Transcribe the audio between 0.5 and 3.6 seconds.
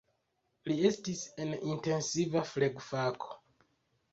Li estis en intensiva flegfako.